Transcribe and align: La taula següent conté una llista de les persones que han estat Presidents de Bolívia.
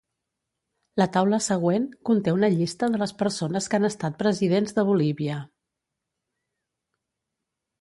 La 1.01 1.05
taula 1.17 1.37
següent 1.47 1.85
conté 2.09 2.33
una 2.37 2.49
llista 2.55 2.89
de 2.95 3.01
les 3.01 3.13
persones 3.19 3.67
que 3.73 3.77
han 3.79 3.87
estat 3.91 4.17
Presidents 4.23 4.75
de 4.79 4.87
Bolívia. 4.89 5.37